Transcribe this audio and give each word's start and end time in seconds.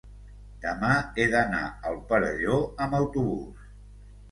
demà 0.63 0.89
he 1.19 1.27
d'anar 1.35 1.61
al 1.91 2.01
Perelló 2.09 2.59
amb 2.87 3.01
autobús. 3.03 3.71